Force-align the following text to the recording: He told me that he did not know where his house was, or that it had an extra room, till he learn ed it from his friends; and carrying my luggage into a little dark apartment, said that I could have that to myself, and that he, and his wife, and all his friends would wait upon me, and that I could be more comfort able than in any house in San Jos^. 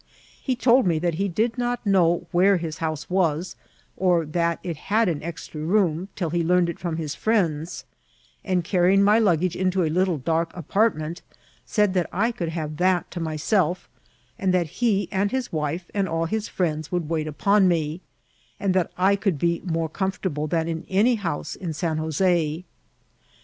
He 0.41 0.55
told 0.55 0.87
me 0.87 0.97
that 0.97 1.13
he 1.21 1.27
did 1.27 1.59
not 1.59 1.85
know 1.85 2.25
where 2.31 2.57
his 2.57 2.79
house 2.79 3.07
was, 3.07 3.55
or 3.95 4.25
that 4.25 4.57
it 4.63 4.75
had 4.89 5.07
an 5.07 5.21
extra 5.21 5.61
room, 5.61 6.07
till 6.15 6.31
he 6.31 6.43
learn 6.43 6.63
ed 6.63 6.69
it 6.69 6.79
from 6.79 6.97
his 6.97 7.13
friends; 7.13 7.85
and 8.43 8.63
carrying 8.63 9.03
my 9.03 9.19
luggage 9.19 9.55
into 9.55 9.83
a 9.83 9.91
little 9.93 10.17
dark 10.17 10.57
apartment, 10.57 11.21
said 11.67 11.93
that 11.93 12.09
I 12.11 12.31
could 12.31 12.49
have 12.49 12.77
that 12.77 13.11
to 13.11 13.19
myself, 13.19 13.87
and 14.39 14.51
that 14.55 14.81
he, 14.81 15.07
and 15.11 15.29
his 15.29 15.53
wife, 15.53 15.91
and 15.93 16.09
all 16.09 16.25
his 16.25 16.47
friends 16.47 16.91
would 16.91 17.07
wait 17.07 17.27
upon 17.27 17.67
me, 17.67 18.01
and 18.59 18.73
that 18.73 18.91
I 18.97 19.15
could 19.15 19.37
be 19.37 19.61
more 19.63 19.87
comfort 19.87 20.25
able 20.25 20.47
than 20.47 20.67
in 20.67 20.83
any 20.89 21.13
house 21.13 21.53
in 21.53 21.73
San 21.73 21.99
Jos^. 21.99 22.63